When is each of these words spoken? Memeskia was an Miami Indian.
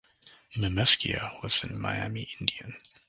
Memeskia 0.55 1.31
was 1.43 1.63
an 1.63 1.79
Miami 1.79 2.27
Indian. 2.39 2.75